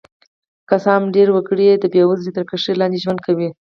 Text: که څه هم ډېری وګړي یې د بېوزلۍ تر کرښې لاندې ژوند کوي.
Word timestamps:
که 0.69 0.75
څه 0.83 0.89
هم 0.95 1.03
ډېری 1.13 1.31
وګړي 1.33 1.65
یې 1.69 1.75
د 1.79 1.85
بېوزلۍ 1.93 2.31
تر 2.35 2.43
کرښې 2.49 2.73
لاندې 2.81 3.01
ژوند 3.03 3.19
کوي. 3.25 3.49